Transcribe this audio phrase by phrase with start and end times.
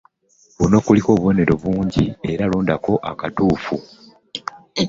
[0.57, 3.75] Kuno kuliko obubonero obuyitirivu, londako aktuufu.